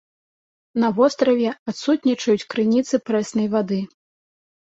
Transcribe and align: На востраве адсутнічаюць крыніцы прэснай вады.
На 0.83 0.87
востраве 0.99 1.51
адсутнічаюць 1.73 2.47
крыніцы 2.53 2.95
прэснай 3.09 3.47
вады. 3.55 3.77